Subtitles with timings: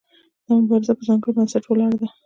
[0.47, 2.07] دا مبارزه په ځانګړي بنسټ ولاړه ده.